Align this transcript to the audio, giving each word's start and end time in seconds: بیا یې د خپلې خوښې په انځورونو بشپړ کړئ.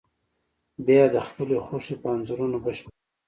بیا 0.85 1.03
یې 1.05 1.11
د 1.13 1.17
خپلې 1.27 1.57
خوښې 1.65 1.95
په 2.01 2.07
انځورونو 2.13 2.57
بشپړ 2.65 2.89
کړئ. 2.93 2.99